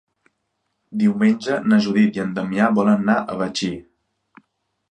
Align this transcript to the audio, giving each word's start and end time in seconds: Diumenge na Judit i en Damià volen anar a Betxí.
Diumenge 1.01 1.59
na 1.73 1.79
Judit 1.89 2.17
i 2.19 2.23
en 2.25 2.31
Damià 2.39 2.73
volen 2.81 3.05
anar 3.05 3.19
a 3.35 3.39
Betxí. 3.45 3.73